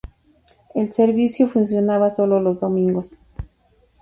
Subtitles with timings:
[0.73, 3.19] El servicio funcionaba solo los domingos.